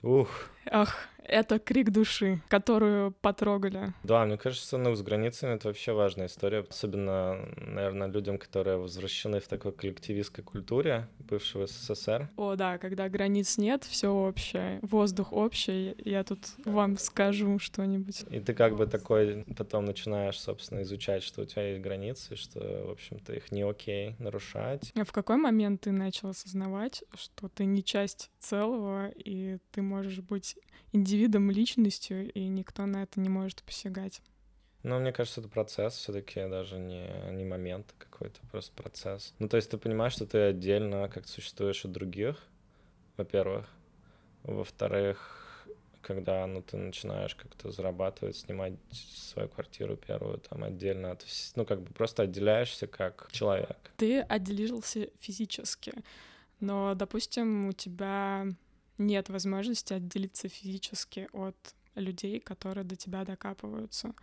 [0.02, 0.28] Ух.
[0.70, 0.96] Ах,
[1.32, 3.94] это крик души, которую потрогали.
[4.02, 9.40] Да, мне кажется, ну, с границами это вообще важная история, особенно, наверное, людям, которые возвращены
[9.40, 12.28] в такой коллективистской культуре бывшего СССР.
[12.36, 18.24] О, да, когда границ нет, все общее, воздух общий, я тут вам скажу что-нибудь.
[18.30, 22.84] И ты как бы такой потом начинаешь, собственно, изучать, что у тебя есть границы, что,
[22.86, 24.92] в общем-то, их не окей нарушать.
[24.94, 30.18] А в какой момент ты начал осознавать, что ты не часть целого, и ты можешь
[30.20, 30.56] быть
[31.22, 34.20] индивидом, личностью, и никто на это не может посягать.
[34.82, 39.32] Ну, мне кажется, это процесс все-таки, даже не, не момент какой-то, просто процесс.
[39.38, 42.36] Ну, то есть ты понимаешь, что ты отдельно как существуешь от других,
[43.16, 43.68] во-первых.
[44.42, 45.66] Во-вторых,
[46.00, 51.24] когда ну, ты начинаешь как-то зарабатывать, снимать свою квартиру первую там отдельно от...
[51.54, 53.92] Ну, как бы просто отделяешься как человек.
[53.98, 55.92] Ты отделился физически,
[56.58, 58.48] но, допустим, у тебя
[59.06, 61.56] нет возможности отделиться физически от
[61.94, 64.14] людей, которые до тебя докапываются.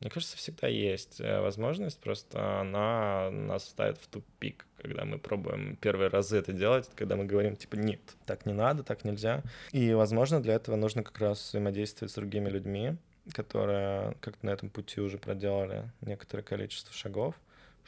[0.00, 5.76] Мне кажется, всегда есть э, возможность, просто она нас ставит в тупик, когда мы пробуем
[5.76, 9.42] первые разы это делать, когда мы говорим, типа, нет, так не надо, так нельзя.
[9.72, 12.96] И, возможно, для этого нужно как раз взаимодействовать с другими людьми,
[13.32, 17.34] которые как-то на этом пути уже проделали некоторое количество шагов,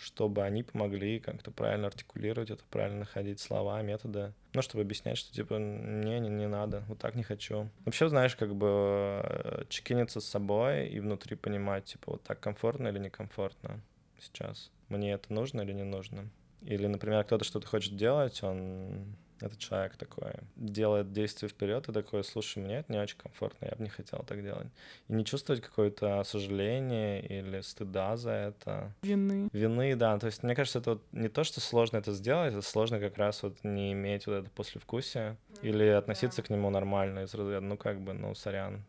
[0.01, 4.33] чтобы они помогли как-то правильно артикулировать это, правильно находить слова, методы.
[4.55, 7.69] Ну, чтобы объяснять, что типа, не, не, не надо, вот так не хочу.
[7.85, 12.89] Вообще, знаешь, как бы э, чекиниться с собой и внутри понимать, типа, вот так комфортно
[12.89, 13.81] или некомфортно
[14.19, 14.71] сейчас.
[14.89, 16.31] Мне это нужно или не нужно.
[16.63, 22.25] Или, например, кто-то что-то хочет делать, он этот человек такой делает действие вперед и такой,
[22.25, 24.69] слушай, мне это не очень комфортно, я бы не хотел так делать.
[25.09, 28.95] И не чувствовать какое-то сожаление или стыда за это.
[29.03, 29.49] Вины.
[29.53, 30.19] Вины, да.
[30.19, 33.17] То есть, мне кажется, это вот не то, что сложно это сделать, это сложно как
[33.17, 37.77] раз вот не иметь вот это послевкусие или относиться к нему нормально из разряда, ну
[37.77, 38.85] как бы, ну сорян.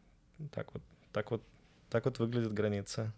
[0.52, 1.44] Так вот, так вот,
[1.90, 3.12] так вот выглядят границы.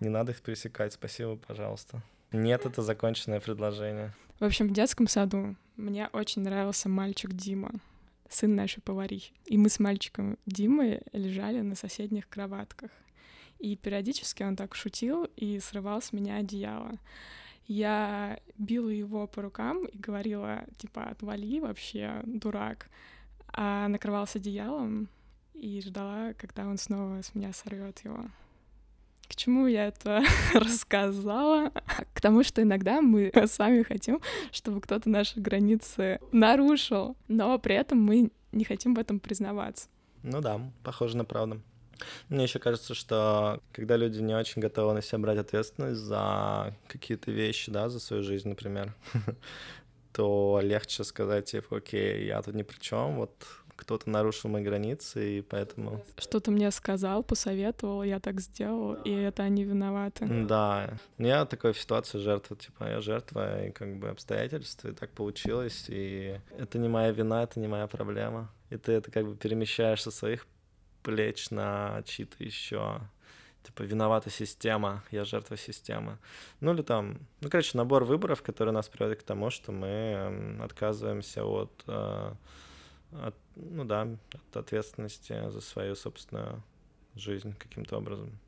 [0.00, 2.02] Не надо их пересекать, спасибо, пожалуйста.
[2.32, 4.12] Нет, это законченное предложение.
[4.38, 7.70] В общем, в детском саду мне очень нравился мальчик Дима,
[8.28, 9.32] сын нашей поварихи.
[9.46, 12.90] И мы с мальчиком Димой лежали на соседних кроватках.
[13.60, 16.98] И периодически он так шутил и срывал с меня одеяло.
[17.68, 22.88] Я била его по рукам и говорила, типа, отвали вообще, дурак.
[23.48, 25.08] А накрывался одеялом
[25.54, 28.26] и ждала, когда он снова с меня сорвет его.
[29.28, 30.22] К чему я это
[30.54, 31.70] рассказала?
[32.14, 34.20] К тому, что иногда мы сами хотим,
[34.52, 39.88] чтобы кто-то наши границы нарушил, но при этом мы не хотим в этом признаваться.
[40.22, 41.60] Ну да, похоже на правду.
[42.28, 47.30] Мне еще кажется, что когда люди не очень готовы на себя брать ответственность за какие-то
[47.30, 48.94] вещи, да, за свою жизнь, например,
[50.12, 53.34] то легче сказать, типа, окей, я тут ни при чем, вот
[53.78, 56.04] кто-то нарушил мои границы, и поэтому...
[56.18, 60.26] Что ты мне сказал, посоветовал, я так сделал, и это они виноваты.
[60.26, 60.98] Да.
[61.16, 65.86] Я такой в ситуации жертва, типа, я жертва, и как бы обстоятельства, и так получилось,
[65.88, 68.50] и это не моя вина, это не моя проблема.
[68.70, 70.46] И ты это как бы перемещаешь со своих
[71.02, 73.00] плеч на чьи-то еще
[73.62, 76.18] типа виновата система, я жертва системы.
[76.60, 81.44] Ну или там, ну короче, набор выборов, который нас приводит к тому, что мы отказываемся
[81.44, 82.32] от э,
[83.12, 86.62] от, ну да, от ответственности за свою собственную
[87.14, 88.38] жизнь каким-то образом.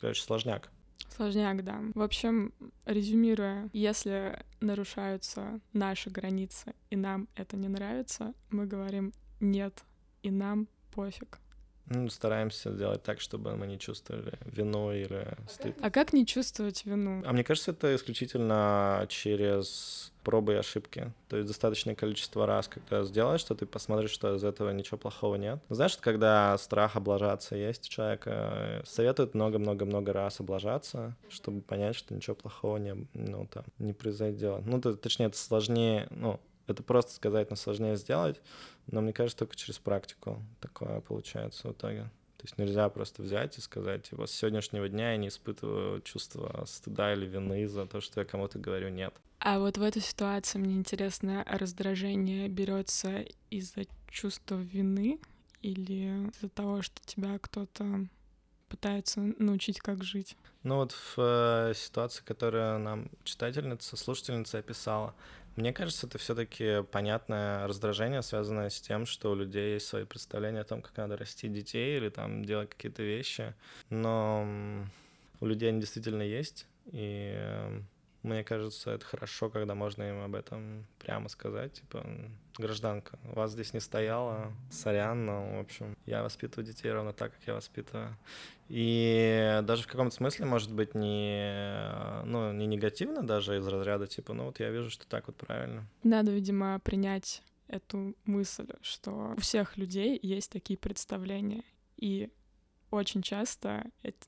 [0.00, 0.70] Короче, сложняк.
[1.16, 1.80] Сложняк, да.
[1.94, 2.52] В общем,
[2.86, 9.84] резюмируя, если нарушаются наши границы, и нам это не нравится, мы говорим «нет»,
[10.22, 11.38] и нам пофиг.
[11.86, 15.76] Ну, стараемся делать так, чтобы мы не чувствовали вину или стыд.
[15.82, 17.22] А как не чувствовать вину?
[17.26, 21.12] А мне кажется, это исключительно через пробы и ошибки.
[21.28, 25.36] То есть достаточное количество раз, когда сделаешь что ты посмотришь, что из этого ничего плохого
[25.36, 25.62] нет.
[25.68, 32.34] Знаешь, когда страх облажаться есть у человека, советуют много-много-много раз облажаться, чтобы понять, что ничего
[32.34, 34.62] плохого не, ну, там, не произойдет.
[34.64, 38.40] Ну, то, точнее, это сложнее, ну, это просто сказать, но сложнее сделать.
[38.86, 42.10] Но мне кажется, только через практику такое получается в итоге.
[42.38, 46.64] То есть нельзя просто взять и сказать, вот с сегодняшнего дня я не испытываю чувства
[46.66, 49.14] стыда или вины за то, что я кому-то говорю нет.
[49.46, 55.20] А вот в этой ситуации мне интересно, раздражение берется из-за чувства вины
[55.60, 58.06] или из-за того, что тебя кто-то
[58.70, 60.38] пытается научить, как жить?
[60.62, 65.14] Ну вот в э, ситуации, которую нам читательница, слушательница описала,
[65.56, 70.60] мне кажется, это все-таки понятное раздражение, связанное с тем, что у людей есть свои представления
[70.60, 73.54] о том, как надо расти детей или там делать какие-то вещи.
[73.90, 74.48] Но
[75.40, 77.82] у людей они действительно есть, и
[78.24, 81.74] мне кажется, это хорошо, когда можно им об этом прямо сказать.
[81.74, 82.04] Типа,
[82.56, 87.46] гражданка, вас здесь не стояла, сорян, но, в общем, я воспитываю детей ровно так, как
[87.46, 88.16] я воспитываю.
[88.68, 94.32] И даже в каком-то смысле, может быть, не, ну, не негативно даже из разряда, типа,
[94.32, 95.86] ну вот я вижу, что так вот правильно.
[96.02, 101.64] Надо, видимо, принять эту мысль, что у всех людей есть такие представления,
[101.96, 102.30] и
[102.94, 103.84] очень часто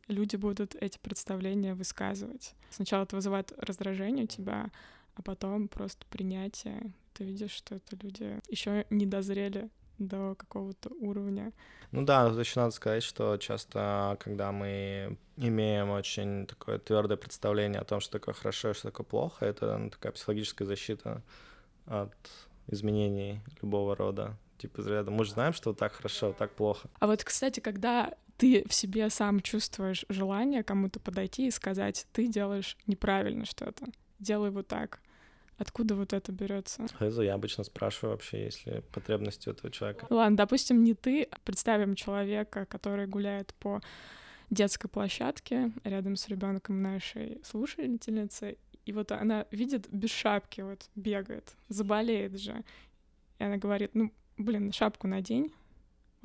[0.08, 2.54] люди будут эти представления высказывать.
[2.70, 4.70] Сначала это вызывает раздражение у тебя,
[5.14, 6.92] а потом просто принятие.
[7.14, 11.52] Ты видишь, что это люди еще не дозрели до какого-то уровня.
[11.92, 17.80] Ну да, тут еще надо сказать, что часто, когда мы имеем очень такое твердое представление
[17.80, 21.22] о том, что такое хорошо и что такое плохо, это ну, такая психологическая защита
[21.86, 22.14] от
[22.66, 24.36] изменений любого рода.
[24.58, 26.88] Типа из ряда, мы же знаем, что вот так хорошо, вот так плохо.
[26.98, 32.28] А вот, кстати, когда ты в себе сам чувствуешь желание кому-то подойти и сказать, ты
[32.28, 33.86] делаешь неправильно что-то,
[34.18, 35.00] делай вот так.
[35.58, 36.86] Откуда вот это берется?
[36.86, 40.06] Хз, я обычно спрашиваю вообще, если потребности у этого человека.
[40.10, 41.28] Ладно, допустим, не ты.
[41.44, 43.80] Представим человека, который гуляет по
[44.50, 51.56] детской площадке рядом с ребенком нашей слушательницы, и вот она видит без шапки, вот бегает,
[51.68, 52.62] заболеет же.
[53.38, 55.52] И она говорит, ну, блин, шапку надень.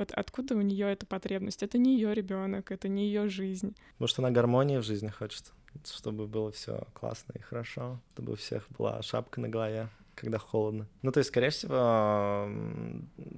[0.02, 1.62] Вот откуда у нее эта потребность?
[1.62, 3.76] Это не ее ребенок, это не ее жизнь.
[4.00, 5.54] Может, она гармонии в жизни хочет,
[5.86, 10.88] чтобы было все классно и хорошо, чтобы у всех была шапка на голове когда холодно.
[11.04, 12.48] Ну, то есть, скорее всего,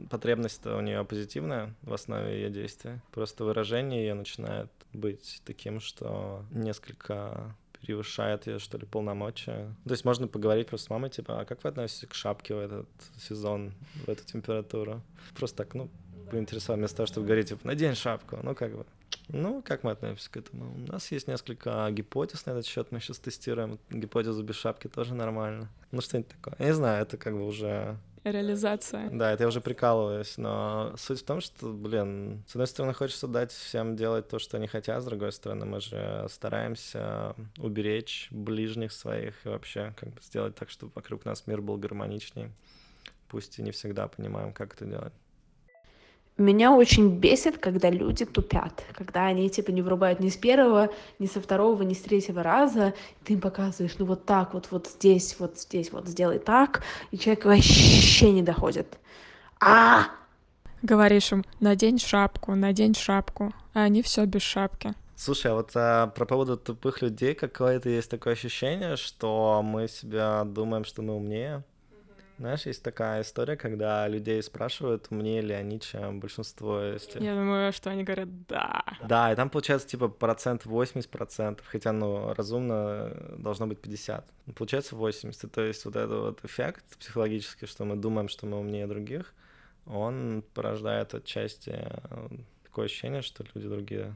[0.09, 3.01] потребность у нее позитивная в основе ее действия.
[3.11, 9.75] Просто выражение ее начинает быть таким, что несколько превышает ее, что ли, полномочия.
[9.83, 12.59] То есть можно поговорить просто с мамой, типа, а как вы относитесь к шапке в
[12.59, 13.73] этот сезон,
[14.05, 15.01] в эту температуру?
[15.35, 15.89] Просто так, ну,
[16.33, 18.85] поинтересовал, вместо того, чтобы говорить, типа, надень шапку, ну, как бы.
[19.29, 20.73] Ну, как мы относимся к этому?
[20.73, 23.79] У нас есть несколько гипотез на этот счет, мы сейчас тестируем.
[23.89, 25.69] Гипотезу без шапки тоже нормально.
[25.91, 26.55] Ну, что-нибудь такое.
[26.59, 29.09] Я не знаю, это как бы уже реализация.
[29.11, 33.27] Да, это я уже прикалываюсь, но суть в том, что, блин, с одной стороны, хочется
[33.27, 38.91] дать всем делать то, что они хотят, с другой стороны, мы же стараемся уберечь ближних
[38.91, 42.49] своих и вообще как бы сделать так, чтобы вокруг нас мир был гармоничней.
[43.27, 45.13] Пусть и не всегда понимаем, как это делать.
[46.37, 51.27] Меня очень бесит, когда люди тупят, когда они типа не врубают ни с первого, ни
[51.27, 55.35] со второго, ни с третьего раза, ты им показываешь, ну вот так вот, вот здесь,
[55.37, 58.97] вот здесь, вот сделай так, и человек вообще не доходит.
[59.59, 60.07] А!
[60.81, 64.95] Говоришь им, надень шапку, надень шапку, а они все без шапки.
[65.15, 70.43] Слушай, а вот а, про поводу тупых людей какое-то есть такое ощущение, что мы себя
[70.45, 71.63] думаем, что мы умнее,
[72.39, 76.79] знаешь, есть такая история, когда людей спрашивают, умнее ли они, чем большинство.
[76.81, 77.23] Если...
[77.23, 78.83] Я думаю, что они говорят «да».
[79.07, 84.25] Да, и там получается типа процент 80%, хотя, ну, разумно должно быть 50.
[84.47, 88.59] Но получается 80, то есть вот этот вот эффект психологический, что мы думаем, что мы
[88.59, 89.33] умнее других,
[89.85, 92.27] он порождает отчасти э,
[92.63, 94.15] такое ощущение, что люди другие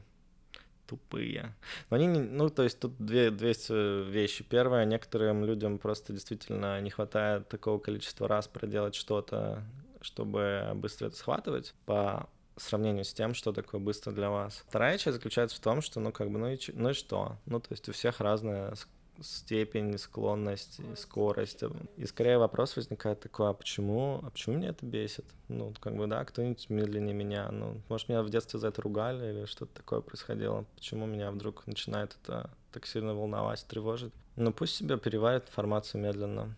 [0.88, 1.54] тупые.
[1.90, 3.52] Но они, ну, то есть тут две, две
[4.10, 4.42] вещи.
[4.42, 9.62] Первое, некоторым людям просто действительно не хватает такого количества раз проделать что-то,
[10.00, 14.64] чтобы быстро это схватывать по сравнению с тем, что такое быстро для вас.
[14.68, 17.36] Вторая часть заключается в том, что, ну, как бы, ну и, ну и что?
[17.46, 18.74] Ну, то есть у всех разная
[19.22, 21.62] степень, склонность, скорость.
[21.96, 25.24] И скорее вопрос возникает такой, а почему, а почему меня это бесит?
[25.48, 29.30] Ну, как бы, да, кто-нибудь медленнее меня, ну, может, меня в детстве за это ругали
[29.30, 34.12] или что-то такое происходило, почему меня вдруг начинает это так сильно волновать, тревожить?
[34.36, 36.54] Ну, пусть себе переварит информацию медленно,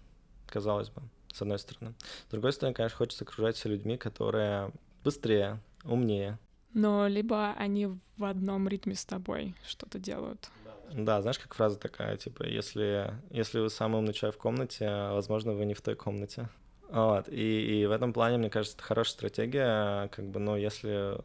[0.47, 1.95] казалось бы, с одной стороны.
[2.29, 4.73] С другой стороны, конечно, хочется окружать себя людьми, которые
[5.05, 6.39] быстрее, умнее.
[6.73, 10.51] Но либо они в одном ритме с тобой что-то делают.
[10.65, 15.53] Да, знаешь, как фраза такая, типа, если, если вы самый умный человек в комнате, возможно,
[15.53, 16.49] вы не в той комнате.
[16.91, 21.19] Вот, и, и в этом плане, мне кажется, это хорошая стратегия, как бы, но если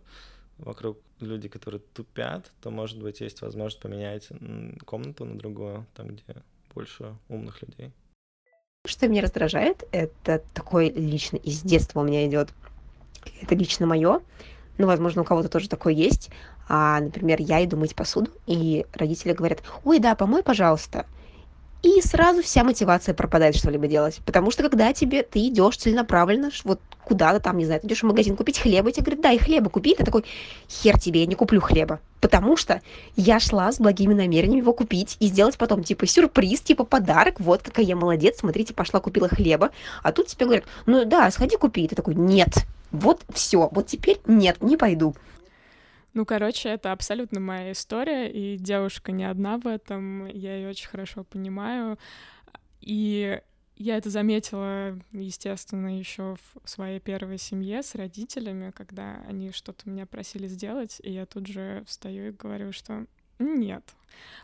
[0.57, 4.29] вокруг люди, которые тупят, то, может быть, есть возможность поменять
[4.85, 7.91] комнату на другую, там, где больше умных людей.
[8.85, 12.49] Что меня раздражает, это такой лично из детства у меня идет.
[13.41, 14.21] Это лично мое.
[14.77, 16.29] Ну, возможно, у кого-то тоже такое есть
[16.67, 21.05] а, например, я иду мыть посуду, и родители говорят, ой, да, помой, пожалуйста.
[21.83, 24.19] И сразу вся мотивация пропадает что-либо делать.
[24.25, 28.07] Потому что когда тебе, ты идешь целенаправленно, вот куда-то там, не знаю, ты идешь в
[28.07, 30.25] магазин купить хлеба, и тебе говорят, дай хлеба купи, ты такой,
[30.67, 31.99] хер тебе, я не куплю хлеба.
[32.21, 32.81] Потому что
[33.15, 37.61] я шла с благими намерениями его купить и сделать потом, типа, сюрприз, типа, подарок, вот
[37.61, 39.69] какая я молодец, смотрите, пошла купила хлеба.
[40.01, 41.83] А тут тебе говорят, ну да, сходи купи.
[41.83, 45.13] И ты такой, нет, вот все, вот теперь нет, не пойду.
[46.15, 50.87] Ну, короче, это абсолютно моя история, и девушка не одна в этом, я ее очень
[50.87, 51.99] хорошо понимаю.
[52.79, 53.41] И
[53.75, 60.05] я это заметила, естественно, еще в своей первой семье с родителями, когда они что-то меня
[60.05, 63.83] просили сделать, и я тут же встаю и говорю, что нет,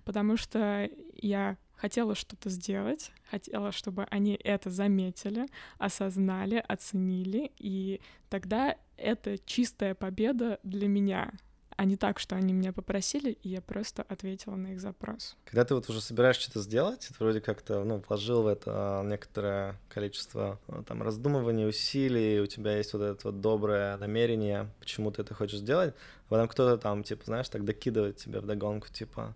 [0.03, 8.75] потому что я хотела что-то сделать, хотела, чтобы они это заметили, осознали, оценили, и тогда
[8.97, 11.31] это чистая победа для меня
[11.81, 15.35] а не так, что они меня попросили, и я просто ответила на их запрос.
[15.45, 19.79] Когда ты вот уже собираешься что-то сделать, ты вроде как-то, ну, вложил в это некоторое
[19.89, 25.23] количество ну, там раздумываний, усилий, у тебя есть вот это вот доброе намерение, почему ты
[25.23, 25.95] это хочешь сделать,
[26.27, 29.33] а потом кто-то там, типа, знаешь, так докидывает тебе в догонку, типа,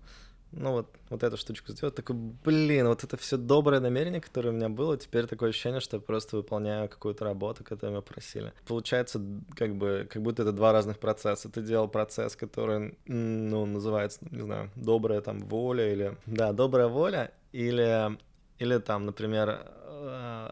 [0.55, 4.53] ну вот, вот эту штучку сделать, такой, блин, вот это все доброе намерение, которое у
[4.53, 8.53] меня было, теперь такое ощущение, что я просто выполняю какую-то работу, которую меня просили.
[8.67, 9.21] Получается,
[9.55, 11.49] как бы, как будто это два разных процесса.
[11.49, 17.31] Ты делал процесс, который, ну, называется, не знаю, добрая там воля или, да, добрая воля,
[17.51, 18.17] или,
[18.59, 19.71] или там, например,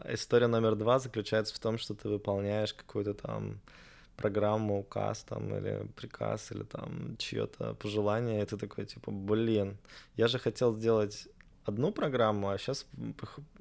[0.08, 3.60] история номер два заключается в том, что ты выполняешь какую-то там
[4.16, 9.76] программу, указ там или приказ или там чье-то пожелание, и ты такой типа, блин,
[10.16, 11.28] я же хотел сделать
[11.64, 12.86] одну программу, а сейчас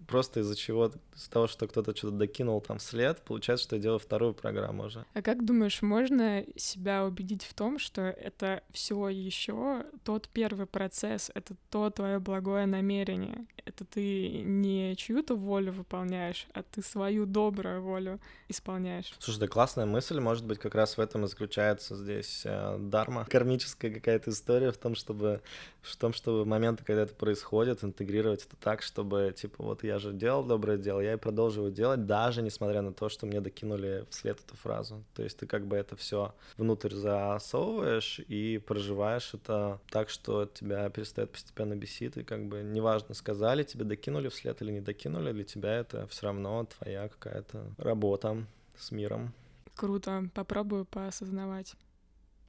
[0.08, 3.99] просто из-за чего, из-за того, что кто-то что-то докинул там след, получается, что я делаю
[3.99, 5.06] вторую программу уже.
[5.14, 11.32] А как думаешь, можно себя убедить в том, что это все еще тот первый процесс,
[11.34, 13.45] это то твое благое намерение?
[13.66, 19.14] Это ты не чью-то волю выполняешь, а ты свою добрую волю исполняешь.
[19.20, 23.26] Слушай, да классная мысль, может быть, как раз в этом и заключается здесь э, дарма,
[23.30, 25.41] кармическая какая-то история в том, чтобы
[25.82, 30.13] в том, чтобы моменты, когда это происходит, интегрировать это так, чтобы, типа, вот я же
[30.13, 34.39] делал доброе дело, я и продолжу делать, даже несмотря на то, что мне докинули вслед
[34.39, 35.03] эту фразу.
[35.13, 40.89] То есть ты как бы это все внутрь засовываешь и проживаешь это так, что тебя
[40.89, 45.43] перестает постепенно бесить, и как бы неважно, сказали тебе, докинули вслед или не докинули, для
[45.43, 48.45] тебя это все равно твоя какая-то работа
[48.77, 49.33] с миром.
[49.75, 51.75] Круто, попробую поосознавать.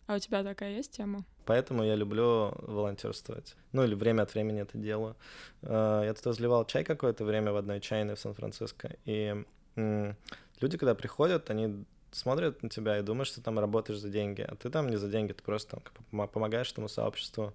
[0.06, 1.24] А у тебя такая есть тема?
[1.46, 3.56] Поэтому я люблю волонтерствовать.
[3.72, 5.16] Ну или время от времени это делаю.
[5.62, 8.96] Э, я тут разливал чай какое-то время в одной чайной в Сан-Франциско.
[9.04, 9.44] И
[9.76, 14.42] люди, когда приходят, они смотрят на тебя и думают, что ты там работаешь за деньги.
[14.42, 15.80] А ты там не за деньги, ты просто
[16.10, 17.54] там помогаешь этому сообществу.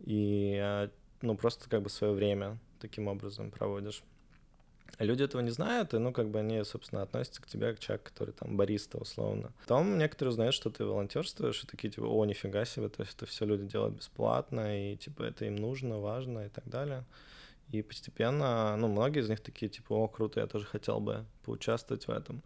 [0.00, 0.88] И э,
[1.22, 4.02] ну просто как бы свое время таким образом проводишь.
[4.98, 8.02] Люди этого не знают, и, ну, как бы они, собственно, относятся к тебе как человек,
[8.02, 9.52] который там бариста, условно.
[9.62, 13.26] Потом некоторые узнают, что ты волонтерствуешь, и такие, типа, о, нифига себе, то есть это
[13.26, 17.04] все люди делают бесплатно, и, типа, это им нужно, важно и так далее.
[17.70, 22.06] И постепенно, ну, многие из них такие, типа, о, круто, я тоже хотел бы поучаствовать
[22.06, 22.42] в этом.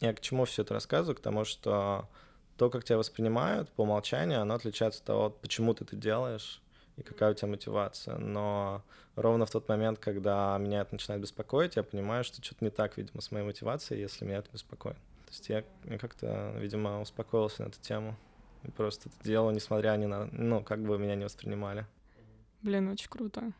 [0.00, 1.16] Я к чему все это рассказываю?
[1.16, 2.08] К тому, что
[2.56, 6.60] то, как тебя воспринимают по умолчанию, оно отличается от того, почему ты это делаешь,
[6.98, 8.18] и какая у тебя мотивация.
[8.18, 8.82] Но
[9.16, 12.96] ровно в тот момент, когда меня это начинает беспокоить, я понимаю, что что-то не так,
[12.96, 14.96] видимо, с моей мотивацией, если меня это беспокоит.
[14.96, 15.64] То есть я,
[15.98, 18.16] как-то, видимо, успокоился на эту тему.
[18.64, 20.26] И просто это делал, несмотря ни на...
[20.32, 21.86] Ну, как бы меня не воспринимали.
[22.62, 23.52] Блин, очень круто.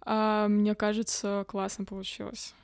[0.00, 2.54] А, мне кажется, классно получилось.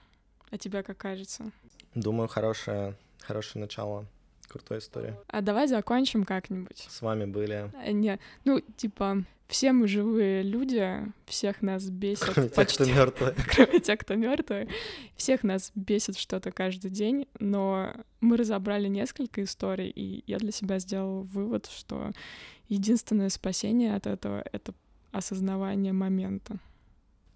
[0.50, 1.50] А тебе как кажется?
[1.94, 4.06] Думаю, хорошее, хорошее начало
[4.48, 5.14] крутой истории.
[5.28, 6.86] А давай закончим как-нибудь.
[6.88, 7.70] С вами были.
[7.76, 12.30] А, не, ну, типа, все мы живые люди, всех нас бесит.
[12.32, 13.34] Кроме почти, тех, кто мертвые.
[13.54, 14.68] Кроме тех, кто мертвые.
[15.16, 20.78] Всех нас бесит что-то каждый день, но мы разобрали несколько историй, и я для себя
[20.78, 22.12] сделал вывод, что
[22.68, 24.72] единственное спасение от этого— это
[25.10, 26.58] осознавание момента.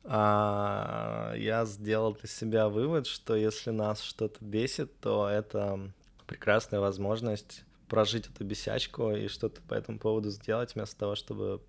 [0.05, 5.91] А, я сделал для себя вывод, что если нас что-то бесит, то это
[6.27, 11.61] прекрасная возможность прожить эту бесячку и что-то по этому поводу сделать, вместо того, чтобы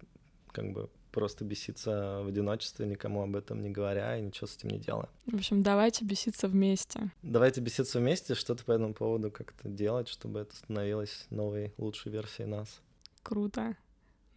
[0.56, 4.70] как бы просто беситься в одиночестве, никому об этом не говоря и ничего с этим
[4.70, 5.10] не делая.
[5.26, 7.12] В общем, давайте беситься вместе.
[7.22, 12.48] Давайте беситься вместе, что-то по этому поводу как-то делать, чтобы это становилось новой, лучшей версией
[12.48, 12.82] нас.
[13.22, 13.76] Круто.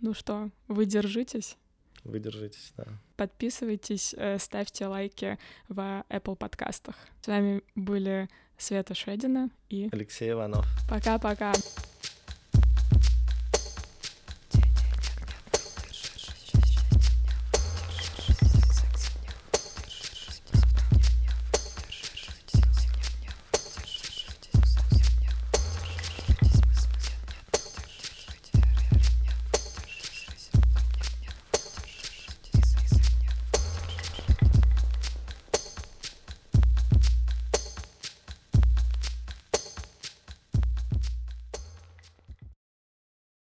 [0.01, 1.57] Ну что, вы держитесь?
[2.03, 2.85] Вы держитесь, да.
[3.17, 5.39] Подписывайтесь, э, ставьте лайки
[5.69, 6.97] в Apple подкастах.
[7.23, 10.67] С вами были Света Шедина и Алексей Иванов.
[10.89, 11.53] Пока-пока.